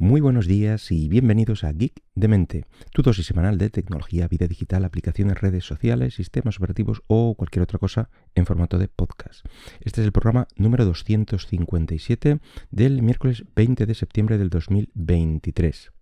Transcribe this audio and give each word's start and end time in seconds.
Muy 0.00 0.22
buenos 0.22 0.46
días 0.46 0.90
y 0.92 1.10
bienvenidos 1.10 1.62
a 1.62 1.72
Geek 1.72 2.00
de 2.14 2.26
Mente, 2.26 2.64
tu 2.94 3.02
dosis 3.02 3.26
semanal 3.26 3.58
de 3.58 3.68
tecnología, 3.68 4.28
vida 4.28 4.46
digital, 4.46 4.86
aplicaciones, 4.86 5.38
redes 5.38 5.66
sociales, 5.66 6.14
sistemas 6.14 6.56
operativos 6.56 7.02
o 7.06 7.34
cualquier 7.34 7.64
otra 7.64 7.78
cosa 7.78 8.08
en 8.34 8.46
formato 8.46 8.78
de 8.78 8.88
podcast. 8.88 9.44
Este 9.82 10.00
es 10.00 10.06
el 10.06 10.12
programa 10.12 10.48
número 10.56 10.86
257 10.86 12.40
del 12.70 13.02
miércoles 13.02 13.44
20 13.54 13.84
de 13.84 13.94
septiembre 13.94 14.38
del 14.38 14.48
2023. 14.48 15.92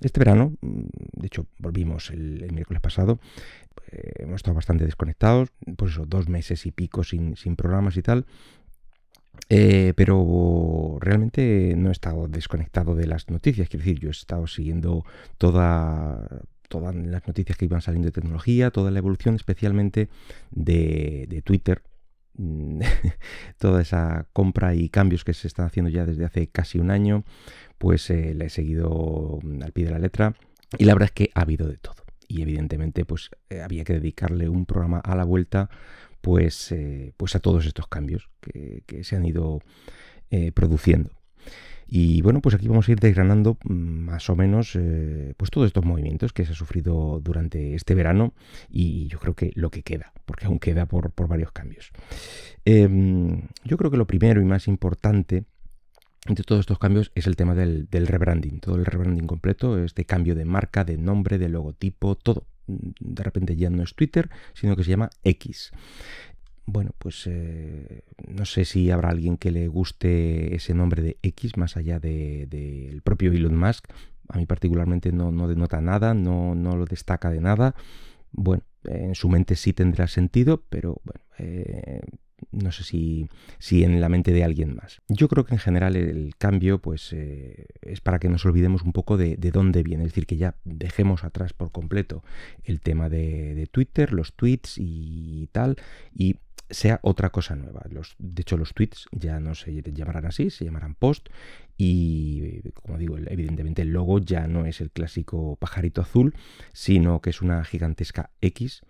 Este 0.00 0.20
verano, 0.20 0.52
de 0.60 1.26
hecho 1.26 1.48
volvimos 1.58 2.10
el, 2.10 2.52
miércoles 2.52 2.80
pasado, 2.80 3.18
eh, 3.90 4.12
hemos 4.18 4.36
estado 4.36 4.54
bastante 4.54 4.84
desconectados, 4.84 5.48
pues 5.76 5.94
eso, 5.94 6.06
dos 6.06 6.28
meses 6.28 6.64
y 6.64 6.70
pico 6.70 7.02
sin, 7.02 7.34
sin 7.34 7.56
programas 7.56 7.96
y 7.96 8.02
tal, 8.02 8.26
eh, 9.48 9.94
pero 9.96 10.98
realmente 11.00 11.74
no 11.76 11.88
he 11.88 11.92
estado 11.92 12.28
desconectado 12.28 12.94
de 12.94 13.06
las 13.06 13.30
noticias. 13.30 13.68
Quiero 13.68 13.84
decir, 13.84 14.00
yo 14.00 14.08
he 14.08 14.12
estado 14.12 14.46
siguiendo 14.46 15.04
toda, 15.38 16.42
todas 16.68 16.94
las 16.94 17.26
noticias 17.26 17.56
que 17.56 17.64
iban 17.64 17.80
saliendo 17.80 18.06
de 18.06 18.12
tecnología, 18.12 18.70
toda 18.70 18.90
la 18.90 18.98
evolución, 18.98 19.34
especialmente 19.34 20.08
de, 20.50 21.42
Twitter. 21.44 21.82
toda 23.58 23.82
esa 23.82 24.28
compra 24.32 24.74
y 24.74 24.90
cambios 24.90 25.24
que 25.24 25.34
se 25.34 25.48
están 25.48 25.66
haciendo 25.66 25.90
ya 25.90 26.06
desde 26.06 26.24
hace 26.24 26.46
casi 26.46 26.78
un 26.78 26.92
año, 26.92 27.24
pues 27.78 28.10
eh, 28.10 28.32
la 28.34 28.44
he 28.44 28.50
seguido 28.50 29.40
al 29.60 29.72
pie 29.72 29.86
de 29.86 29.90
la 29.90 29.98
letra. 29.98 30.34
Y 30.76 30.84
la 30.84 30.92
verdad 30.94 31.06
es 31.06 31.12
que 31.12 31.30
ha 31.34 31.40
habido 31.40 31.66
de 31.66 31.78
todo. 31.78 32.04
Y 32.28 32.42
evidentemente, 32.42 33.06
pues 33.06 33.30
eh, 33.48 33.62
había 33.62 33.84
que 33.84 33.94
dedicarle 33.94 34.50
un 34.50 34.66
programa 34.66 34.98
a 34.98 35.16
la 35.16 35.24
vuelta 35.24 35.70
pues, 36.20 36.72
eh, 36.72 37.12
pues 37.16 37.34
a 37.36 37.40
todos 37.40 37.66
estos 37.66 37.86
cambios 37.88 38.28
que, 38.40 38.82
se 39.04 39.16
han 39.16 39.24
ido 39.24 39.60
eh, 40.30 40.52
produciendo. 40.52 41.10
Y 41.90 42.20
bueno, 42.20 42.42
pues 42.42 42.54
aquí 42.54 42.68
vamos 42.68 42.86
a 42.86 42.92
ir 42.92 43.00
desgranando 43.00 43.56
mm, 43.64 43.72
más 43.72 44.28
o 44.28 44.36
menos 44.36 44.76
eh, 44.76 45.32
pues 45.38 45.50
todos 45.50 45.66
estos 45.66 45.86
movimientos 45.86 46.34
que 46.34 46.44
se 46.44 46.52
ha 46.52 46.54
sufrido 46.54 47.18
durante 47.22 47.74
este 47.74 47.94
verano 47.94 48.34
y 48.68 49.06
yo 49.08 49.18
creo 49.18 49.34
que 49.34 49.52
lo 49.54 49.70
que 49.70 49.82
queda, 49.82 50.12
porque 50.26 50.44
aún 50.46 50.58
queda 50.58 50.84
por, 50.84 51.12
varios 51.26 51.50
cambios. 51.52 51.90
Em, 52.66 53.48
yo 53.64 53.78
creo 53.78 53.90
que 53.90 53.96
lo 53.96 54.06
primero 54.06 54.42
y 54.42 54.44
más 54.44 54.68
importante 54.68 55.44
entre 56.26 56.44
todos 56.44 56.60
estos 56.60 56.78
cambios 56.78 57.10
es 57.14 57.26
el 57.26 57.36
tema 57.36 57.54
del, 57.54 57.88
del 57.88 58.06
rebranding, 58.06 58.60
todo 58.60 58.74
el 58.76 58.84
rebranding 58.84 59.26
completo, 59.26 59.82
este 59.82 60.04
cambio 60.04 60.34
de 60.34 60.44
marca, 60.44 60.84
de 60.84 60.98
nombre, 60.98 61.38
de 61.38 61.48
logotipo, 61.48 62.16
todo 62.16 62.44
de 62.68 63.22
repente 63.22 63.56
ya 63.56 63.70
no 63.70 63.82
es 63.82 63.94
Twitter, 63.94 64.30
sino 64.54 64.76
que 64.76 64.84
se 64.84 64.90
llama 64.90 65.10
X. 65.24 65.72
Bueno, 66.66 66.90
pues 66.98 67.26
eh, 67.26 68.02
no 68.26 68.44
sé 68.44 68.66
si 68.66 68.90
habrá 68.90 69.08
alguien 69.08 69.38
que 69.38 69.50
le 69.50 69.68
guste 69.68 70.54
ese 70.54 70.74
nombre 70.74 71.02
de 71.02 71.16
X 71.22 71.56
más 71.56 71.78
allá 71.78 71.98
del 71.98 72.48
de, 72.50 73.00
propio 73.02 73.32
Elon 73.32 73.56
Musk. 73.56 73.86
A 74.28 74.36
mí 74.36 74.44
particularmente 74.44 75.10
no, 75.10 75.32
no 75.32 75.48
denota 75.48 75.80
nada, 75.80 76.12
no, 76.12 76.54
no, 76.54 76.76
lo 76.76 76.84
destaca 76.84 77.30
de 77.30 77.40
nada. 77.40 77.74
Bueno, 78.32 78.64
en 78.84 79.14
su 79.14 79.30
mente 79.30 79.56
sí 79.56 79.72
tendrá 79.72 80.08
sentido, 80.08 80.62
pero 80.68 81.00
bueno, 81.04 81.24
eh, 81.38 82.02
no 82.52 82.72
sé 82.72 82.84
si, 82.84 83.28
si, 83.58 83.84
en 83.84 84.00
la 84.00 84.08
mente 84.08 84.32
de 84.32 84.44
alguien 84.44 84.74
más. 84.74 85.00
Yo 85.08 85.28
creo 85.28 85.44
que 85.44 85.54
en 85.54 85.60
general 85.60 85.96
el 85.96 86.34
cambio 86.36 86.80
pues, 86.80 87.12
eh, 87.12 87.66
es 87.82 88.00
para 88.00 88.18
que 88.18 88.28
nos 88.28 88.44
olvidemos 88.46 88.82
un 88.82 88.92
poco 88.92 89.16
de, 89.16 89.36
dónde 89.36 89.82
viene, 89.82 90.04
es 90.04 90.10
decir, 90.10 90.26
que 90.26 90.36
ya 90.36 90.54
dejemos 90.64 91.24
atrás 91.24 91.52
por 91.52 91.72
completo 91.72 92.22
el 92.64 92.80
tema 92.80 93.08
de, 93.08 93.68
Twitter, 93.70 94.12
los 94.12 94.34
tweets 94.34 94.74
y 94.78 95.48
tal, 95.52 95.76
y 96.14 96.36
sea 96.70 97.00
otra 97.02 97.30
cosa 97.30 97.56
nueva. 97.56 97.82
Los, 97.90 98.14
de 98.18 98.42
hecho, 98.42 98.56
los 98.56 98.74
tweets 98.74 99.06
ya 99.12 99.40
no 99.40 99.54
se 99.54 99.82
llamarán 99.82 100.26
así, 100.26 100.50
se 100.50 100.64
llamarán 100.64 100.94
post 100.94 101.28
y, 101.76 102.60
como 102.72 102.98
digo, 102.98 103.16
evidentemente 103.18 103.82
el 103.82 103.92
logo 103.92 104.18
ya 104.18 104.46
no 104.46 104.66
es 104.66 104.80
el 104.80 104.90
clásico 104.90 105.56
pajarito 105.56 106.00
azul, 106.00 106.34
sino 106.72 107.20
que 107.20 107.30
es 107.30 107.40
una 107.40 107.64
gigantesca 107.64 108.30
X. 108.40 108.82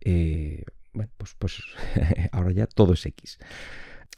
Eh, 0.00 0.64
bueno, 0.94 1.10
pues, 1.16 1.34
pues 1.38 1.62
ahora 2.32 2.52
ya 2.52 2.66
todo 2.66 2.94
es 2.94 3.04
X. 3.06 3.38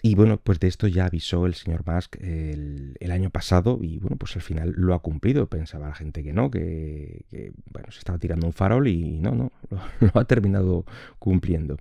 Y 0.03 0.15
bueno, 0.15 0.39
pues 0.39 0.61
de 0.61 0.69
esto 0.69 0.87
ya 0.87 1.07
avisó 1.07 1.47
el 1.47 1.55
señor 1.55 1.85
Musk 1.87 2.17
el, 2.21 3.11
año 3.11 3.31
pasado 3.31 3.79
y 3.81 3.99
bueno, 3.99 4.17
pues 4.17 4.37
al 4.37 4.43
final 4.43 4.75
lo 4.77 4.95
ha 4.95 5.01
cumplido. 5.01 5.49
Pensaba 5.49 5.89
la 5.89 5.95
gente 5.95 6.23
que 6.23 6.33
no, 6.33 6.51
que, 6.51 7.25
bueno, 7.73 7.91
se 7.91 7.99
estaba 7.99 8.19
tirando 8.19 8.47
un 8.47 8.53
farol 8.53 8.89
y 8.89 9.19
no, 9.19 9.33
no, 9.33 9.53
lo, 10.01 10.21
ha 10.21 10.25
terminado 10.27 10.85
cumpliendo. 11.19 11.79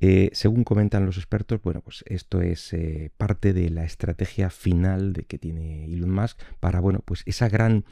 Eh, 0.00 0.30
según 0.32 0.64
comentan 0.64 1.06
los 1.06 1.16
expertos, 1.16 1.60
bueno, 1.62 1.80
pues 1.80 2.04
esto 2.06 2.40
es 2.40 2.72
eh, 2.72 3.10
parte 3.16 3.52
de 3.52 3.70
la 3.70 3.84
estrategia 3.84 4.50
final 4.50 5.12
de 5.12 5.24
que 5.24 5.38
tiene 5.38 5.86
Elon 5.86 6.10
Musk 6.10 6.40
para, 6.60 6.80
bueno, 6.80 7.00
pues 7.04 7.22
esa 7.26 7.48
gran 7.48 7.84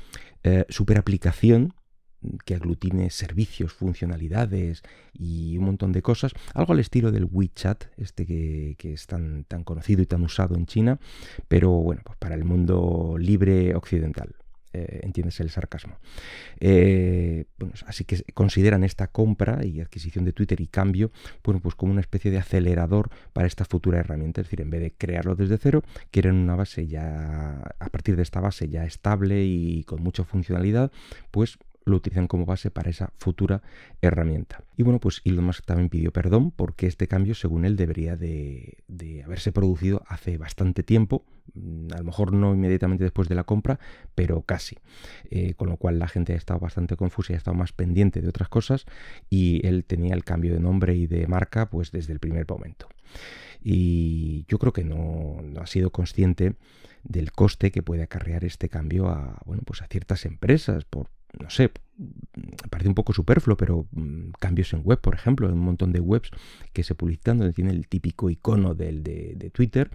eh, 0.44 0.66
superaplicación 0.68 1.74
que 2.44 2.54
aglutine 2.54 3.10
servicios, 3.10 3.72
funcionalidades 3.72 4.82
y 5.12 5.56
un 5.58 5.64
montón 5.64 5.92
de 5.92 6.02
cosas, 6.02 6.32
algo 6.54 6.72
al 6.72 6.80
estilo 6.80 7.12
del 7.12 7.28
WeChat, 7.30 7.84
este 7.96 8.26
que, 8.26 8.76
es 8.80 9.06
tan, 9.06 9.44
tan, 9.44 9.64
conocido 9.64 10.02
y 10.02 10.06
tan 10.06 10.22
usado 10.22 10.54
en 10.54 10.66
China, 10.66 10.98
pero 11.48 11.70
bueno, 11.70 12.02
pues 12.04 12.16
para 12.18 12.34
el 12.34 12.44
mundo 12.44 13.16
libre 13.18 13.74
occidental. 13.74 14.34
Eh, 14.76 15.00
entiendes 15.04 15.40
el 15.40 15.48
sarcasmo. 15.48 15.98
Eh, 16.60 17.46
así 17.86 18.04
que 18.04 18.22
consideran 18.34 18.84
esta 18.84 19.06
compra 19.06 19.64
y 19.64 19.80
adquisición 19.80 20.26
de 20.26 20.34
Twitter 20.34 20.60
y 20.60 20.66
cambio, 20.66 21.12
bueno, 21.42 21.60
pues 21.60 21.74
como 21.74 21.92
una 21.92 22.02
especie 22.02 22.30
de 22.30 22.36
acelerador 22.36 23.08
para 23.32 23.46
esta 23.46 23.64
futura 23.64 24.00
herramienta. 24.00 24.42
Es 24.42 24.48
decir, 24.48 24.60
en 24.60 24.68
vez 24.68 24.82
de 24.82 24.92
crearlo 24.92 25.34
desde 25.34 25.56
cero, 25.56 25.82
quieren 26.10 26.34
una 26.34 26.56
base 26.56 26.86
ya, 26.86 27.74
a 27.78 27.88
partir 27.88 28.16
de 28.16 28.22
esta 28.22 28.40
base 28.40 28.68
ya 28.68 28.84
estable 28.84 29.44
y 29.44 29.84
con 29.84 30.02
mucha 30.02 30.24
funcionalidad, 30.24 30.92
pues 31.30 31.58
lo 31.86 31.96
utilizan 31.96 32.26
como 32.26 32.44
base 32.44 32.70
para 32.70 32.90
esa 32.90 33.12
futura 33.16 33.62
herramienta. 34.02 34.64
Y 34.76 34.82
bueno, 34.82 34.98
pues 34.98 35.22
Elon 35.24 35.44
Musk 35.44 35.64
también 35.64 35.88
pidió 35.88 36.12
perdón 36.12 36.50
porque 36.50 36.88
este 36.88 37.06
cambio, 37.06 37.34
según 37.34 37.64
él, 37.64 37.76
debería 37.76 38.16
de, 38.16 38.82
haberse 39.24 39.52
producido 39.52 40.02
hace 40.08 40.36
bastante 40.36 40.82
tiempo, 40.82 41.24
mm, 41.54 41.92
a 41.94 41.98
lo 41.98 42.04
mejor 42.04 42.32
no 42.32 42.54
inmediatamente 42.54 43.04
después 43.04 43.28
de 43.28 43.36
la 43.36 43.44
compra, 43.44 43.78
pero 44.16 44.42
casi. 44.42 44.76
Eh, 45.30 45.54
con 45.54 45.68
lo 45.68 45.76
cual 45.76 46.00
la 46.00 46.08
gente 46.08 46.32
ha 46.32 46.36
estado 46.36 46.58
bastante 46.58 46.96
confusa 46.96 47.32
y 47.32 47.34
ha 47.34 47.38
estado 47.38 47.56
más 47.56 47.72
pendiente 47.72 48.20
de 48.20 48.28
otras 48.28 48.48
cosas 48.48 48.84
y 49.30 49.64
él 49.66 49.84
tenía 49.84 50.14
el 50.14 50.24
cambio 50.24 50.52
de 50.54 50.60
nombre 50.60 50.96
y 50.96 51.06
de 51.06 51.28
marca 51.28 51.70
pues 51.70 51.92
desde 51.92 52.12
el 52.12 52.18
primer 52.18 52.46
momento. 52.48 52.88
Y 53.62 54.44
yo 54.48 54.58
creo 54.58 54.72
que 54.72 54.84
no, 54.84 55.40
no 55.42 55.60
ha 55.60 55.66
sido 55.66 55.90
consciente 55.90 56.56
del 57.04 57.30
coste 57.30 57.70
que 57.70 57.82
puede 57.82 58.02
acarrear 58.02 58.44
este 58.44 58.68
cambio 58.68 59.08
a, 59.08 59.40
bueno, 59.44 59.62
pues 59.64 59.82
a 59.82 59.86
ciertas 59.86 60.24
empresas 60.24 60.84
por, 60.84 61.08
no 61.40 61.50
sé, 61.50 61.70
parece 62.70 62.88
un 62.88 62.94
poco 62.94 63.12
superfluo, 63.12 63.56
pero 63.56 63.86
mm, 63.92 64.30
cambios 64.38 64.72
en 64.72 64.82
web, 64.84 65.00
por 65.00 65.14
ejemplo, 65.14 65.48
en 65.48 65.54
un 65.54 65.60
montón 65.60 65.92
de 65.92 66.00
webs 66.00 66.30
que 66.72 66.82
se 66.82 66.94
publicitan 66.94 67.38
donde 67.38 67.52
tiene 67.52 67.70
el 67.70 67.88
típico 67.88 68.30
icono 68.30 68.74
del, 68.74 69.02
de, 69.02 69.50
Twitter. 69.52 69.90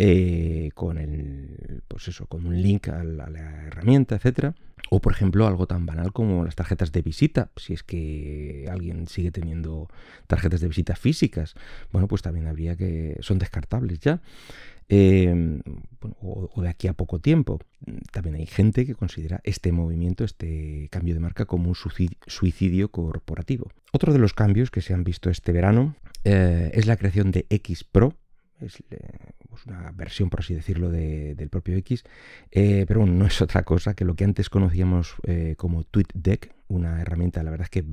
Eh, 0.00 0.70
con 0.74 0.96
el 0.96 1.82
pues 1.88 2.06
eso 2.06 2.26
con 2.26 2.46
un 2.46 2.62
link 2.62 2.86
a 2.88 3.02
la, 3.02 3.26
herramienta 3.66 4.14
etcétera 4.14 4.54
o 4.90 5.00
por 5.00 5.12
ejemplo 5.12 5.44
algo 5.44 5.66
tan 5.66 5.86
banal 5.86 6.12
como 6.12 6.44
las 6.44 6.54
tarjetas 6.54 6.92
de 6.92 7.02
visita 7.02 7.50
si 7.56 7.72
es 7.72 7.82
que 7.82 8.68
alguien 8.70 9.08
sigue 9.08 9.32
teniendo 9.32 9.88
tarjetas 10.28 10.60
de 10.60 10.68
visita 10.68 10.94
físicas 10.94 11.54
bueno 11.90 12.06
pues 12.06 12.22
también 12.22 12.46
habría 12.46 12.76
que 12.76 13.16
son 13.22 13.40
descartables 13.40 13.98
ya 13.98 14.20
Em, 14.90 15.60
o, 16.20 16.62
de 16.62 16.68
aquí 16.68 16.88
a 16.88 16.94
poco 16.94 17.18
tiempo. 17.18 17.60
También 18.10 18.36
hay 18.36 18.46
gente 18.46 18.86
que 18.86 18.94
considera 18.94 19.40
este 19.44 19.70
movimiento, 19.70 20.24
este 20.24 20.88
cambio 20.90 21.14
de 21.14 21.20
marca, 21.20 21.44
como 21.44 21.68
un 21.68 21.76
suicidio 22.26 22.90
corporativo. 22.90 23.70
Otro 23.92 24.12
de 24.12 24.18
los 24.18 24.32
cambios 24.32 24.70
que 24.70 24.80
se 24.80 24.94
han 24.94 25.04
visto 25.04 25.28
este 25.28 25.52
verano 25.52 25.94
eh, 26.24 26.70
es 26.72 26.86
la 26.86 26.96
creación 26.96 27.30
de 27.32 27.46
X 27.50 27.84
Pro. 27.84 28.14
Es 28.60 28.82
pues 29.48 29.66
una 29.66 29.92
versión, 29.92 30.30
por 30.30 30.40
así 30.40 30.54
decirlo, 30.54 30.90
del 30.90 31.48
propio 31.48 31.76
X, 31.76 32.02
eh, 32.50 32.86
pero 32.88 33.06
no 33.06 33.26
es 33.26 33.40
otra 33.40 33.62
cosa 33.62 33.94
que 33.94 34.04
lo 34.04 34.16
que 34.16 34.24
antes 34.24 34.50
conocíamos 34.50 35.14
eh, 35.24 35.54
como 35.56 35.84
TweetDeck, 35.84 36.54
una 36.66 37.00
herramienta, 37.00 37.42
la 37.44 37.50
verdad 37.52 37.66
es 37.66 37.70
que 37.70 37.84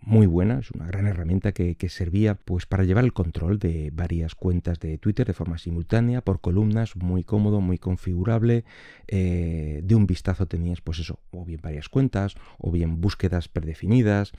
muy 0.00 0.26
buena, 0.26 0.60
es 0.60 0.70
una 0.70 0.86
gran 0.86 1.06
herramienta 1.06 1.52
que, 1.52 1.76
servía 1.88 2.34
pues 2.34 2.66
para 2.66 2.84
llevar 2.84 3.04
el 3.04 3.12
control 3.12 3.58
de 3.58 3.90
varias 3.92 4.34
cuentas 4.34 4.78
de 4.78 4.96
Twitter 4.98 5.26
de 5.26 5.34
forma 5.34 5.58
simultánea, 5.58 6.22
por 6.22 6.40
columnas, 6.40 6.96
muy 6.96 7.24
cómodo, 7.24 7.60
muy 7.60 7.78
configurable. 7.78 8.64
Eh, 9.06 9.80
de 9.82 9.94
un 9.94 10.06
vistazo 10.06 10.46
tenías 10.46 10.80
pues 10.80 11.00
eso, 11.00 11.18
o 11.30 11.44
bien 11.44 11.60
varias 11.62 11.88
cuentas, 11.88 12.36
o 12.58 12.70
bien 12.70 13.00
búsquedas 13.00 13.48
predefinidas. 13.48 14.32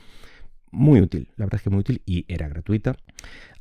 Muy 0.71 1.01
útil, 1.01 1.27
la 1.37 1.45
verdad 1.45 1.59
es 1.59 1.63
que 1.63 1.69
muy 1.69 1.79
útil 1.79 2.01
y 2.05 2.25
era 2.27 2.47
gratuita. 2.47 2.95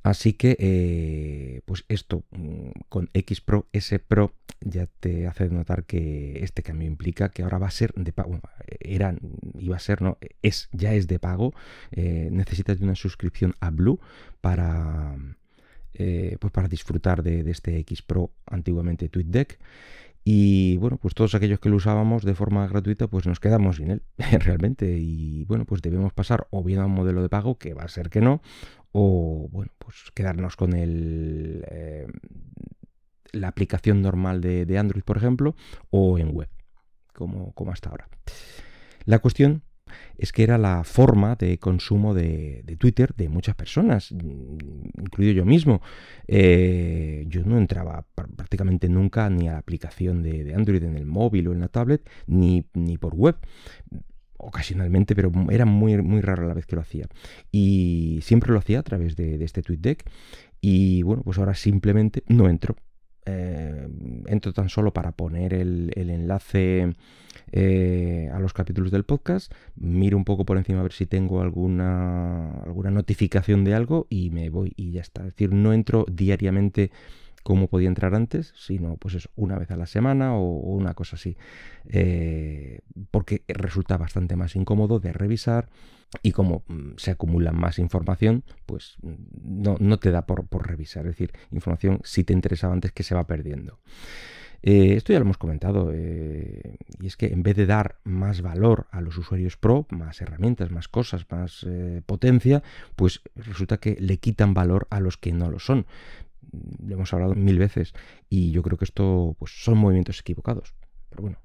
Así 0.02 0.32
que, 0.32 0.56
eh, 0.58 1.60
pues 1.64 1.84
esto 1.88 2.24
mm, 2.30 2.70
con 2.88 3.10
X 3.12 3.40
Pro, 3.40 3.66
S 3.72 3.98
Pro, 3.98 4.32
ya 4.60 4.86
te 5.00 5.26
hace 5.26 5.48
notar 5.48 5.84
que 5.84 6.42
este 6.42 6.62
cambio 6.62 6.86
implica 6.86 7.30
que 7.30 7.42
ahora 7.42 7.58
va 7.58 7.66
a 7.66 7.70
ser 7.70 7.92
de 7.94 8.12
pago. 8.12 8.40
era, 8.80 9.14
iba 9.58 9.76
a 9.76 9.80
ser, 9.80 10.02
no, 10.02 10.18
es, 10.42 10.68
ya 10.72 10.94
es 10.94 11.08
de 11.08 11.18
pago. 11.18 11.52
Eh, 11.92 12.28
necesitas 12.30 12.78
de 12.78 12.84
una 12.84 12.94
suscripción 12.94 13.54
a 13.60 13.70
Blue 13.70 14.00
para, 14.40 15.16
eh, 15.94 16.36
pues 16.40 16.52
para 16.52 16.68
disfrutar 16.68 17.22
de, 17.22 17.48
este 17.50 17.78
X 17.78 18.02
Pro, 18.02 18.30
antiguamente 18.46 19.08
TweetDeck. 19.08 19.58
Y 20.30 20.76
bueno, 20.76 20.98
pues 20.98 21.14
todos 21.14 21.34
aquellos 21.34 21.58
que 21.58 21.70
lo 21.70 21.76
usábamos 21.76 22.22
de 22.22 22.34
forma 22.34 22.66
gratuita, 22.66 23.06
pues 23.06 23.26
nos 23.26 23.40
quedamos 23.40 23.76
sin 23.76 23.90
él, 23.90 24.02
realmente. 24.40 24.98
Y 24.98 25.46
bueno, 25.46 25.64
pues 25.64 25.80
debemos 25.80 26.12
pasar 26.12 26.46
o 26.50 26.62
bien 26.62 26.80
a 26.80 26.84
un 26.84 26.92
modelo 26.92 27.22
de 27.22 27.30
pago, 27.30 27.56
que 27.56 27.72
va 27.72 27.84
a 27.84 27.88
ser 27.88 28.10
que 28.10 28.20
no, 28.20 28.42
o 28.92 29.48
bueno, 29.50 29.72
pues 29.78 30.10
quedarnos 30.14 30.54
con 30.54 30.74
el, 30.74 31.64
eh, 31.70 32.08
la 33.32 33.48
aplicación 33.48 34.02
normal 34.02 34.42
de, 34.42 34.78
Android, 34.78 35.02
por 35.02 35.16
ejemplo, 35.16 35.56
o 35.88 36.18
en 36.18 36.36
web, 36.36 36.50
como, 37.14 37.54
como 37.54 37.72
hasta 37.72 37.88
ahora. 37.88 38.10
La 39.06 39.20
cuestión 39.20 39.62
es 40.16 40.32
que 40.32 40.42
era 40.42 40.58
la 40.58 40.84
forma 40.84 41.36
de 41.36 41.58
consumo 41.58 42.14
de, 42.14 42.64
Twitter 42.78 43.14
de 43.16 43.28
muchas 43.28 43.54
personas, 43.54 44.10
incluido 44.12 45.32
yo 45.32 45.44
mismo. 45.44 45.80
Eh, 46.26 47.24
yo 47.28 47.42
no 47.44 47.58
entraba 47.58 48.04
prácticamente 48.14 48.88
nunca 48.88 49.28
ni 49.30 49.48
a 49.48 49.52
la 49.52 49.58
aplicación 49.58 50.22
de, 50.22 50.54
Android 50.54 50.82
en 50.82 50.96
el 50.96 51.06
móvil 51.06 51.48
o 51.48 51.52
en 51.52 51.60
la 51.60 51.68
tablet, 51.68 52.08
ni, 52.26 52.64
ni 52.74 52.98
por 52.98 53.14
web 53.14 53.36
ocasionalmente, 54.38 55.14
pero 55.14 55.30
era 55.50 55.66
muy, 55.66 56.00
muy 56.00 56.20
raro 56.20 56.46
la 56.46 56.54
vez 56.54 56.64
que 56.64 56.76
lo 56.76 56.82
hacía. 56.82 57.06
Y 57.50 58.20
siempre 58.22 58.52
lo 58.52 58.58
hacía 58.58 58.78
a 58.78 58.82
través 58.82 59.16
de, 59.16 59.42
este 59.44 59.62
TweetDeck. 59.62 60.04
Y 60.60 61.02
bueno, 61.02 61.22
pues 61.22 61.38
ahora 61.38 61.54
simplemente 61.54 62.22
no 62.28 62.48
entro. 62.48 62.76
Eh, 63.30 63.88
entro 64.26 64.52
tan 64.54 64.70
solo 64.70 64.92
para 64.92 65.12
poner 65.12 65.52
el, 65.52 65.92
enlace 65.94 66.94
eh, 67.52 68.30
a 68.32 68.38
los 68.38 68.54
capítulos 68.54 68.90
del 68.90 69.04
podcast, 69.04 69.52
miro 69.76 70.16
un 70.16 70.24
poco 70.24 70.46
por 70.46 70.56
encima 70.56 70.80
a 70.80 70.82
ver 70.82 70.92
si 70.92 71.04
tengo 71.04 71.42
alguna, 71.42 72.62
alguna 72.62 72.90
notificación 72.90 73.64
de 73.64 73.74
algo 73.74 74.06
y 74.08 74.30
me 74.30 74.48
voy 74.48 74.72
y 74.76 74.92
ya 74.92 75.02
está. 75.02 75.22
Es 75.22 75.34
decir, 75.34 75.52
no 75.52 75.74
entro 75.74 76.06
diariamente 76.10 76.90
como 77.48 77.68
podía 77.68 77.88
entrar 77.88 78.14
antes, 78.14 78.52
sino 78.58 78.98
pues 78.98 79.14
eso, 79.14 79.30
una 79.34 79.58
vez 79.58 79.70
a 79.70 79.76
la 79.78 79.86
semana 79.86 80.34
o, 80.34 80.42
una 80.42 80.92
cosa 80.92 81.16
así. 81.16 81.38
Eh, 81.88 82.80
porque 83.10 83.42
resulta 83.48 83.96
bastante 83.96 84.36
más 84.36 84.54
incómodo 84.54 85.00
de 85.00 85.14
revisar 85.14 85.70
y 86.22 86.32
como 86.32 86.62
mm, 86.68 86.96
se 86.98 87.10
acumula 87.10 87.52
más 87.52 87.78
información, 87.78 88.44
pues 88.66 88.98
mm, 89.00 89.78
no, 89.80 89.98
te 89.98 90.10
da 90.10 90.26
por, 90.26 90.44
revisar. 90.68 91.06
Es 91.06 91.12
decir, 91.12 91.32
información 91.50 92.02
si 92.04 92.22
te 92.22 92.34
interesaba 92.34 92.74
antes 92.74 92.92
que 92.92 93.02
se 93.02 93.14
va 93.14 93.26
perdiendo. 93.26 93.78
Eh, 94.60 94.96
esto 94.96 95.14
ya 95.14 95.18
lo 95.18 95.24
hemos 95.24 95.38
comentado, 95.38 95.90
eh, 95.94 96.76
y 97.00 97.06
es 97.06 97.16
que 97.16 97.28
en 97.28 97.42
vez 97.42 97.56
de 97.56 97.64
dar 97.64 97.96
más 98.04 98.42
valor 98.42 98.88
a 98.90 99.00
los 99.00 99.16
usuarios 99.16 99.56
pro, 99.56 99.86
más 99.88 100.20
herramientas, 100.20 100.70
más 100.70 100.86
cosas, 100.88 101.24
más 101.30 101.64
potencia, 102.04 102.62
pues 102.94 103.22
resulta 103.36 103.78
que 103.78 103.96
le 104.00 104.18
quitan 104.18 104.52
valor 104.52 104.86
a 104.90 105.00
los 105.00 105.16
que 105.16 105.32
no 105.32 105.50
lo 105.50 105.60
son 105.60 105.86
lo 106.52 106.94
hemos 106.94 107.12
hablado 107.12 107.34
mil 107.34 107.58
veces 107.58 107.94
y 108.28 108.50
yo 108.52 108.62
creo 108.62 108.78
que 108.78 108.84
esto 108.84 109.36
pues, 109.38 109.52
son 109.62 109.78
movimientos 109.78 110.20
equivocados. 110.20 110.74
Pero 111.10 111.22
bueno, 111.22 111.38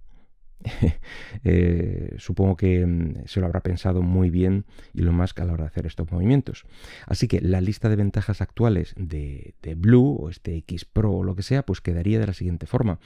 eh, 1.44 2.16
supongo 2.18 2.56
que 2.56 2.86
mm, 2.86 3.26
se 3.26 3.40
lo 3.40 3.46
habrá 3.46 3.62
pensado 3.62 4.02
muy 4.02 4.30
bien 4.30 4.66
y 4.94 5.02
lo 5.02 5.12
más 5.12 5.34
que 5.34 5.42
a 5.42 5.46
la 5.46 5.54
hora 5.54 5.64
de 5.64 5.70
hacer 5.70 5.86
estos 5.86 6.12
movimientos. 6.12 6.66
Así 7.06 7.28
que 7.28 7.42
la 7.42 7.62
lista 7.62 7.90
de 7.90 7.96
ventajas 7.96 8.42
actuales 8.42 8.94
de, 8.98 9.56
Blue 9.78 10.18
o 10.20 10.30
este 10.30 10.56
X 10.58 10.86
Pro 10.86 11.12
o 11.12 11.24
lo 11.24 11.36
que 11.36 11.44
sea, 11.44 11.66
pues 11.66 11.82
quedaría 11.82 12.20
de 12.20 12.28
la 12.28 12.34
siguiente 12.34 12.68
forma. 12.68 13.00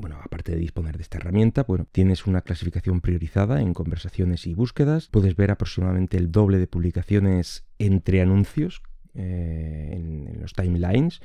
Bueno, 0.00 0.18
aparte 0.22 0.52
de 0.52 0.58
disponer 0.58 0.96
de 0.96 1.02
esta 1.02 1.18
herramienta, 1.18 1.62
bueno, 1.62 1.86
tienes 1.90 2.26
una 2.26 2.42
clasificación 2.42 3.00
priorizada 3.00 3.60
en 3.60 3.72
conversaciones 3.72 4.46
y 4.46 4.54
búsquedas. 4.54 5.08
Puedes 5.08 5.36
ver 5.36 5.52
aproximadamente 5.52 6.16
el 6.16 6.32
doble 6.32 6.58
de 6.58 6.66
publicaciones 6.66 7.64
entre 7.78 8.20
anuncios 8.20 8.82
eh, 9.16 9.90
en, 9.92 10.40
los 10.40 10.52
timelines, 10.52 11.20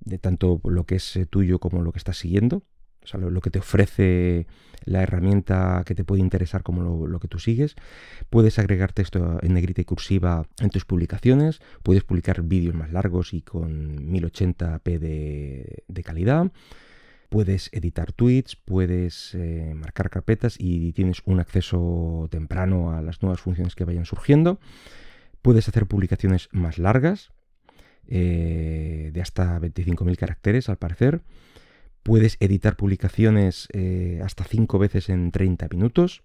de 0.00 0.18
tanto 0.18 0.60
lo 0.64 0.84
que 0.84 0.96
es 0.96 1.16
eh, 1.16 1.26
tuyo 1.26 1.58
como 1.58 1.82
lo 1.82 1.92
que 1.92 1.98
estás 1.98 2.18
siguiendo. 2.18 2.62
O 3.02 3.06
sea, 3.06 3.20
lo, 3.20 3.40
que 3.40 3.50
te 3.50 3.60
ofrece 3.60 4.46
la 4.84 5.02
herramienta 5.02 5.82
que 5.86 5.94
te 5.94 6.04
puede 6.04 6.20
interesar 6.20 6.62
como 6.62 7.06
lo, 7.06 7.20
que 7.20 7.28
tú 7.28 7.38
sigues. 7.38 7.74
Puedes 8.28 8.58
agregar 8.58 8.92
texto 8.92 9.38
en 9.40 9.54
negrita 9.54 9.80
y 9.80 9.84
cursiva 9.84 10.46
en 10.60 10.68
tus 10.68 10.84
publicaciones. 10.84 11.60
Puedes 11.82 12.04
publicar 12.04 12.42
vídeos 12.42 12.74
más 12.74 12.92
largos 12.92 13.32
y 13.32 13.40
con 13.40 13.96
1080p 14.12 14.98
de, 14.98 16.02
calidad. 16.02 16.52
Puedes 17.30 17.70
editar 17.72 18.12
tweets, 18.12 18.56
puedes 18.56 19.34
eh, 19.34 19.72
marcar 19.74 20.10
carpetas 20.10 20.56
y 20.58 20.92
tienes 20.92 21.22
un 21.24 21.40
acceso 21.40 22.28
temprano 22.30 22.92
a 22.92 23.00
las 23.00 23.22
nuevas 23.22 23.40
funciones 23.40 23.74
que 23.74 23.84
vayan 23.84 24.04
surgiendo. 24.04 24.60
Puedes 25.48 25.66
hacer 25.66 25.86
publicaciones 25.86 26.50
más 26.52 26.76
largas, 26.76 27.32
eh, 28.06 29.08
de 29.14 29.22
hasta 29.22 29.58
25.000 29.58 30.18
caracteres 30.18 30.68
al 30.68 30.76
parecer. 30.76 31.22
Puedes 32.02 32.36
editar 32.38 32.76
publicaciones 32.76 33.66
eh, 33.72 34.20
hasta 34.22 34.44
5 34.44 34.78
veces 34.78 35.08
en 35.08 35.30
30 35.30 35.68
minutos. 35.70 36.22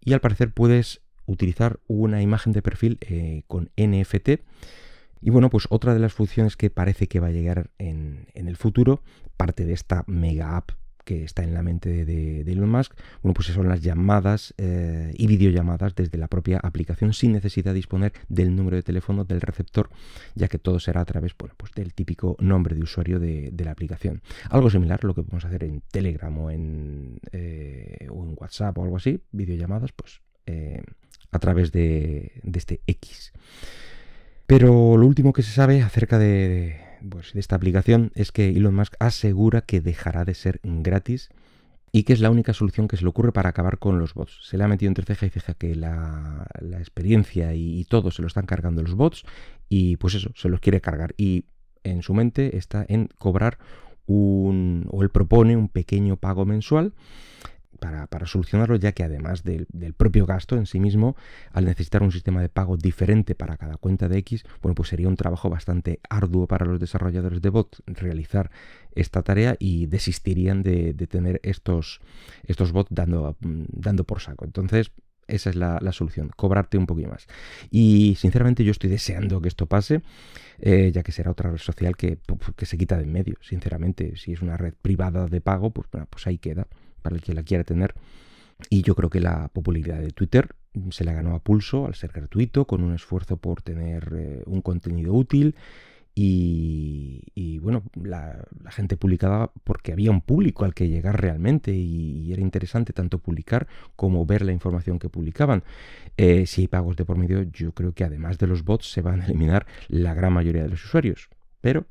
Y 0.00 0.14
al 0.14 0.22
parecer 0.22 0.54
puedes 0.54 1.02
utilizar 1.26 1.80
una 1.86 2.22
imagen 2.22 2.54
de 2.54 2.62
perfil 2.62 2.96
eh, 3.02 3.42
con 3.46 3.68
NFT. 3.76 4.40
Y 5.20 5.28
bueno, 5.28 5.50
pues 5.50 5.66
otra 5.68 5.92
de 5.92 6.00
las 6.00 6.14
funciones 6.14 6.56
que 6.56 6.70
parece 6.70 7.08
que 7.08 7.20
va 7.20 7.26
a 7.26 7.32
llegar 7.32 7.68
en, 7.76 8.28
en 8.32 8.48
el 8.48 8.56
futuro, 8.56 9.02
parte 9.36 9.66
de 9.66 9.74
esta 9.74 10.02
mega 10.06 10.56
app 10.56 10.70
que 11.04 11.24
está 11.24 11.42
en 11.42 11.54
la 11.54 11.62
mente 11.62 12.04
de, 12.04 12.40
Elon 12.42 12.70
Musk, 12.70 12.94
bueno, 13.22 13.34
pues 13.34 13.48
son 13.48 13.68
las 13.68 13.80
llamadas 13.80 14.54
eh, 14.58 15.12
y 15.16 15.26
videollamadas 15.26 15.94
desde 15.94 16.18
la 16.18 16.28
propia 16.28 16.58
aplicación 16.62 17.12
sin 17.12 17.32
necesidad 17.32 17.72
de 17.72 17.76
disponer 17.76 18.12
del 18.28 18.54
número 18.54 18.76
de 18.76 18.82
teléfono 18.82 19.24
del 19.24 19.40
receptor, 19.40 19.90
ya 20.34 20.48
que 20.48 20.58
todo 20.58 20.78
será 20.80 21.00
a 21.00 21.04
través 21.04 21.34
pues 21.34 21.72
del 21.74 21.94
típico 21.94 22.36
nombre 22.40 22.74
de 22.74 22.82
usuario 22.82 23.18
de, 23.18 23.52
la 23.62 23.70
aplicación. 23.70 24.22
Algo 24.50 24.70
similar 24.70 25.00
a 25.02 25.06
lo 25.06 25.14
que 25.14 25.22
podemos 25.22 25.44
hacer 25.44 25.64
en 25.64 25.82
Telegram 25.92 26.36
o 26.38 26.50
en, 26.50 27.20
eh, 27.30 28.08
WhatsApp 28.10 28.76
o 28.78 28.82
algo 28.82 28.96
así, 28.96 29.20
videollamadas, 29.30 29.92
pues 29.92 30.20
eh, 30.46 30.82
a 31.30 31.38
través 31.38 31.70
de 31.70 32.32
este 32.52 32.80
X. 32.86 33.32
Pero 34.46 34.98
lo 34.98 35.06
último 35.06 35.32
que 35.32 35.42
se 35.42 35.52
sabe 35.52 35.80
acerca 35.80 36.18
de, 36.18 36.81
pues, 37.08 37.32
de 37.32 37.40
esta 37.40 37.56
aplicación 37.56 38.12
es 38.14 38.32
que 38.32 38.50
Elon 38.50 38.74
Musk 38.74 38.94
asegura 38.98 39.62
que 39.62 39.80
dejará 39.80 40.24
de 40.24 40.34
ser 40.34 40.60
gratis 40.62 41.30
y 41.92 42.04
que 42.04 42.14
es 42.14 42.20
la 42.20 42.30
única 42.30 42.54
solución 42.54 42.88
que 42.88 42.96
se 42.96 43.02
le 43.02 43.10
ocurre 43.10 43.32
para 43.32 43.50
acabar 43.50 43.78
con 43.78 43.98
los 43.98 44.14
bots. 44.14 44.38
Se 44.42 44.56
le 44.56 44.64
ha 44.64 44.68
metido 44.68 44.88
entre 44.88 45.04
ceja 45.04 45.26
y 45.26 45.30
ceja 45.30 45.54
que 45.54 45.74
la, 45.74 46.46
experiencia 46.78 47.54
y, 47.54 47.84
todo 47.84 48.10
se 48.10 48.22
lo 48.22 48.28
están 48.28 48.46
cargando 48.46 48.82
los 48.82 48.94
bots 48.94 49.24
y 49.68 49.96
pues 49.98 50.14
eso, 50.14 50.30
se 50.34 50.48
los 50.48 50.60
quiere 50.60 50.80
cargar 50.80 51.14
y 51.18 51.44
en 51.84 52.02
su 52.02 52.14
mente 52.14 52.56
está 52.56 52.84
en 52.88 53.08
cobrar 53.18 53.58
un, 54.06 54.86
o 54.90 55.02
él 55.02 55.10
propone 55.10 55.56
un 55.56 55.68
pequeño 55.68 56.16
pago 56.16 56.46
mensual 56.46 56.94
para, 58.08 58.26
solucionarlo, 58.26 58.76
ya 58.76 58.92
que 58.92 59.02
además 59.02 59.42
del, 59.42 59.66
propio 59.96 60.24
gasto 60.24 60.56
en 60.56 60.66
sí 60.66 60.78
mismo, 60.78 61.16
al 61.52 61.64
necesitar 61.64 62.02
un 62.02 62.12
sistema 62.12 62.40
de 62.40 62.48
pago 62.48 62.76
diferente 62.76 63.34
para 63.34 63.56
cada 63.56 63.76
cuenta 63.76 64.08
de 64.08 64.18
X, 64.18 64.44
bueno, 64.60 64.74
pues 64.74 64.88
sería 64.88 65.08
un 65.08 65.16
trabajo 65.16 65.50
bastante 65.50 66.00
arduo 66.08 66.46
para 66.46 66.64
los 66.64 66.78
desarrolladores 66.78 67.42
de 67.42 67.50
bots 67.50 67.82
realizar 67.86 68.50
esta 68.94 69.22
tarea 69.22 69.56
y 69.58 69.86
desistirían 69.86 70.62
de, 70.62 70.94
tener 71.08 71.40
estos, 71.42 72.00
estos 72.44 72.70
bots 72.72 72.90
dando, 72.92 73.36
dando 73.40 74.04
por 74.04 74.20
saco. 74.20 74.44
Entonces, 74.44 74.92
esa 75.26 75.50
es 75.50 75.56
la, 75.56 75.80
solución, 75.92 76.30
cobrarte 76.36 76.78
un 76.78 76.86
poquito 76.86 77.08
más. 77.08 77.26
Y 77.70 78.16
sinceramente 78.18 78.64
yo 78.64 78.70
estoy 78.70 78.90
deseando 78.90 79.40
que 79.40 79.48
esto 79.48 79.66
pase, 79.66 80.02
eh, 80.60 80.92
ya 80.94 81.02
que 81.02 81.10
será 81.10 81.32
otra 81.32 81.50
red 81.50 81.58
social 81.58 81.96
que, 81.96 82.18
que, 82.56 82.66
se 82.66 82.78
quita 82.78 82.96
de 82.96 83.04
en 83.04 83.12
medio, 83.12 83.36
sinceramente. 83.40 84.16
Si 84.16 84.32
es 84.32 84.40
una 84.40 84.56
red 84.56 84.74
privada 84.80 85.26
de 85.26 85.40
pago, 85.40 85.70
pues, 85.70 85.88
bueno, 85.90 86.06
pues 86.10 86.26
ahí 86.26 86.38
queda 86.38 86.68
para 87.02 87.16
el 87.16 87.22
que 87.22 87.34
la 87.34 87.42
quiera 87.42 87.64
tener. 87.64 87.94
Y 88.70 88.82
yo 88.82 88.94
creo 88.94 89.10
que 89.10 89.20
la 89.20 89.48
popularidad 89.48 90.00
de 90.00 90.10
Twitter 90.10 90.54
se 90.90 91.04
la 91.04 91.12
ganó 91.12 91.34
a 91.34 91.40
pulso 91.40 91.86
al 91.86 91.94
ser 91.94 92.12
gratuito, 92.12 92.66
con 92.66 92.82
un 92.82 92.94
esfuerzo 92.94 93.36
por 93.36 93.62
tener 93.62 94.12
eh, 94.16 94.42
un 94.46 94.62
contenido 94.62 95.12
útil. 95.12 95.54
Y, 96.14 97.58
bueno, 97.60 97.84
la, 97.94 98.46
gente 98.68 98.98
publicaba 98.98 99.50
porque 99.64 99.92
había 99.92 100.10
un 100.10 100.20
público 100.20 100.66
al 100.66 100.74
que 100.74 100.88
llegar 100.88 101.20
realmente 101.20 101.72
y, 101.72 102.30
era 102.30 102.42
interesante 102.42 102.92
tanto 102.92 103.18
publicar 103.18 103.66
como 103.96 104.26
ver 104.26 104.42
la 104.42 104.52
información 104.52 104.98
que 104.98 105.08
publicaban. 105.08 105.64
Eh, 106.18 106.46
si 106.46 106.62
hay 106.62 106.68
pagos 106.68 106.96
de 106.96 107.06
por 107.06 107.16
medio, 107.16 107.42
yo 107.44 107.72
creo 107.72 107.92
que 107.92 108.04
además 108.04 108.36
de 108.38 108.46
los 108.46 108.62
bots 108.62 108.92
se 108.92 109.00
van 109.00 109.22
a 109.22 109.24
eliminar 109.24 109.66
la 109.88 110.12
gran 110.12 110.34
mayoría 110.34 110.62
de 110.62 110.68
los 110.68 110.84
usuarios. 110.84 111.30
Pero 111.62 111.86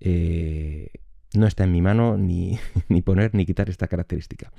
eh, 0.00 0.88
no 1.34 1.46
está 1.46 1.64
en 1.64 1.72
mi 1.72 1.82
mano 1.82 2.16
ni, 2.18 2.58
poner 3.04 3.34
ni 3.34 3.46
quitar 3.46 3.68
esta 3.70 3.88
característica. 3.88 4.52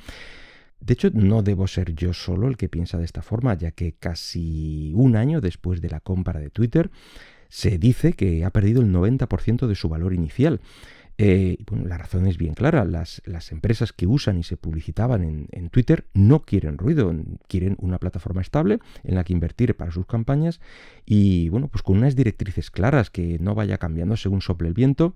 De 0.79 0.93
hecho, 0.93 1.09
no 1.13 1.43
debo 1.43 1.67
ser 1.67 1.93
yo 1.93 2.13
solo 2.13 2.47
el 2.47 2.55
que 2.55 2.69
piensa 2.69 2.97
de 2.97 3.05
esta 3.05 3.21
forma, 3.21 3.53
ya 3.53 3.71
que 3.71 3.93
casi 3.93 4.93
un 4.95 5.17
año 5.17 5.41
después 5.41 5.81
de 5.81 5.89
la 5.89 5.99
compra 5.99 6.39
de 6.39 6.49
Twitter, 6.49 6.89
se 7.49 7.77
dice 7.77 8.13
que 8.13 8.45
ha 8.45 8.51
perdido 8.51 8.81
el 8.81 8.93
90% 8.93 9.67
de 9.67 9.75
su 9.75 9.89
valor 9.89 10.13
inicial. 10.13 10.61
Eh, 11.21 11.57
bueno, 11.69 11.85
la 11.85 11.97
razón 11.97 12.27
es 12.27 12.37
bien 12.37 12.53
clara. 12.53 12.85
Las, 12.85 13.21
empresas 13.51 13.91
que 13.91 14.07
usan 14.07 14.37
y 14.37 14.43
se 14.43 14.55
publicitaban 14.55 15.23
en, 15.25 15.47
en, 15.51 15.69
Twitter 15.69 16.05
no 16.13 16.43
quieren 16.43 16.77
ruido, 16.77 17.13
quieren 17.49 17.75
una 17.79 17.97
plataforma 17.97 18.39
estable 18.39 18.79
en 19.03 19.15
la 19.15 19.25
que 19.25 19.33
invertir 19.33 19.75
para 19.75 19.91
sus 19.91 20.05
campañas 20.05 20.61
y, 21.05 21.49
bueno, 21.49 21.67
pues 21.67 21.83
con 21.83 21.97
unas 21.97 22.15
directrices 22.15 22.71
claras 22.71 23.09
que 23.09 23.37
no 23.39 23.53
vaya 23.53 23.77
cambiando 23.79 24.15
según 24.15 24.41
sople 24.41 24.69
el 24.69 24.73
viento 24.73 25.13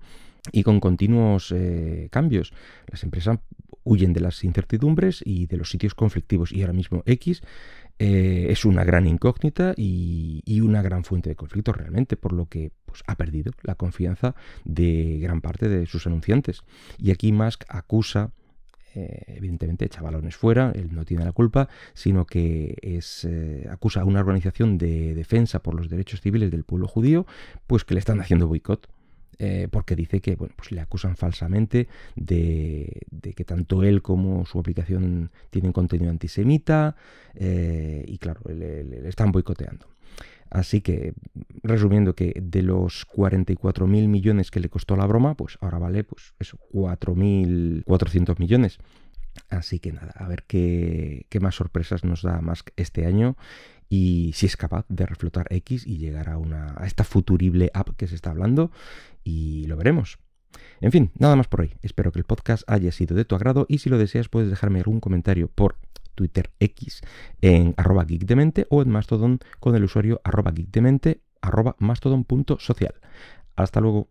y 0.52 0.62
con 0.62 0.80
continuos 0.80 1.52
eh, 1.52 2.08
cambios. 2.10 2.52
Las 2.90 3.02
empresas 3.04 3.38
huyen 3.82 4.12
de 4.12 4.20
las 4.20 4.42
incertidumbres 4.44 5.22
y 5.24 5.46
de 5.46 5.56
los 5.56 5.70
sitios 5.70 5.94
conflictivos 5.94 6.52
y 6.52 6.62
ahora 6.62 6.72
mismo 6.72 7.02
X 7.06 7.42
eh, 7.98 8.46
es 8.48 8.64
una 8.64 8.82
gran 8.82 9.06
incógnita 9.06 9.74
y, 9.76 10.60
una 10.60 10.82
gran 10.82 11.04
fuente 11.04 11.28
de 11.28 11.36
conflicto 11.36 11.72
realmente, 11.72 12.16
por 12.16 12.32
lo 12.32 12.46
que 12.46 12.72
pues, 12.86 13.02
ha 13.06 13.16
perdido 13.16 13.52
la 13.62 13.74
confianza 13.74 14.34
de 14.64 15.18
gran 15.20 15.40
parte 15.40 15.68
de 15.68 15.86
sus 15.86 16.06
anunciantes. 16.06 16.62
Y 16.98 17.10
aquí 17.10 17.32
Musk 17.32 17.64
acusa 17.68 18.32
eh, 18.94 19.24
evidentemente 19.26 19.84
echa 19.84 20.02
balones 20.02 20.36
fuera, 20.36 20.72
él 20.74 20.88
no 20.92 21.04
tiene 21.04 21.24
la 21.24 21.32
culpa, 21.32 21.68
sino 21.92 22.26
que 22.26 22.76
es, 22.80 23.28
acusa 23.70 24.00
a 24.00 24.04
una 24.04 24.20
organización 24.20 24.78
de 24.78 25.14
defensa 25.14 25.60
por 25.62 25.74
los 25.74 25.88
derechos 25.90 26.20
civiles 26.20 26.50
del 26.50 26.64
pueblo 26.64 26.88
judío, 26.88 27.26
pues 27.66 27.84
que 27.84 27.94
le 27.94 28.00
están 28.00 28.20
haciendo 28.20 28.46
boicot. 28.46 28.88
Eh, 29.38 29.68
porque 29.70 29.96
dice 29.96 30.20
que 30.20 30.36
bueno, 30.36 30.54
pues 30.56 30.70
le 30.70 30.80
acusan 30.80 31.16
falsamente 31.16 31.88
de, 32.14 33.02
que 33.34 33.44
tanto 33.44 33.82
él 33.82 34.02
como 34.02 34.46
su 34.46 34.58
aplicación 34.58 35.30
tienen 35.50 35.72
contenido 35.72 36.10
antisemita 36.10 36.94
eh, 37.34 38.04
y 38.06 38.18
claro, 38.18 38.40
le, 38.46 39.08
están 39.08 39.32
boicoteando. 39.32 39.86
Así 40.50 40.82
que, 40.82 41.14
resumiendo 41.64 42.14
que 42.14 42.40
de 42.40 42.62
los 42.62 43.08
44.000 43.08 43.86
millones 44.06 44.52
que 44.52 44.60
le 44.60 44.68
costó 44.68 44.94
la 44.94 45.06
broma, 45.06 45.34
pues 45.36 45.58
ahora 45.60 45.78
vale 45.78 46.04
pues 46.04 46.34
eso, 46.38 46.58
4.400 46.72 48.38
millones. 48.38 48.78
Así 49.48 49.80
que 49.80 49.92
nada, 49.92 50.12
a 50.14 50.28
ver 50.28 50.44
qué, 50.46 51.26
qué, 51.28 51.40
más 51.40 51.56
sorpresas 51.56 52.04
nos 52.04 52.22
da 52.22 52.40
Musk 52.40 52.70
este 52.76 53.04
año 53.04 53.36
y 53.88 54.32
si 54.34 54.46
es 54.46 54.56
capaz 54.56 54.86
de 54.88 55.06
reflotar 55.06 55.46
X 55.50 55.86
y 55.86 55.98
llegar 55.98 56.28
a, 56.28 56.38
una, 56.38 56.74
a 56.76 56.86
esta 56.86 57.04
futurible 57.04 57.70
app 57.74 57.90
que 57.96 58.06
se 58.06 58.14
está 58.14 58.30
hablando 58.30 58.70
y 59.22 59.66
lo 59.66 59.76
veremos. 59.76 60.18
En 60.80 60.92
fin, 60.92 61.10
nada 61.18 61.36
más 61.36 61.48
por 61.48 61.62
hoy. 61.62 61.74
Espero 61.82 62.12
que 62.12 62.18
el 62.18 62.24
podcast 62.24 62.62
haya 62.66 62.92
sido 62.92 63.16
de 63.16 63.24
tu 63.24 63.34
agrado 63.34 63.66
y 63.68 63.78
si 63.78 63.90
lo 63.90 63.98
deseas 63.98 64.28
puedes 64.28 64.50
dejarme 64.50 64.78
algún 64.78 65.00
comentario 65.00 65.48
por 65.48 65.76
Twitter 66.14 66.50
X 66.60 67.02
en 67.40 67.74
arroba 67.76 68.04
geekdemente 68.06 68.66
o 68.70 68.82
en 68.82 68.90
Mastodon 68.90 69.40
con 69.60 69.74
el 69.74 69.84
usuario 69.84 70.20
arroba 70.24 70.52
geekdemente 70.54 71.20
arroba 71.40 71.76
mastodon.social. 71.78 72.94
Hasta 73.56 73.80
luego. 73.80 74.02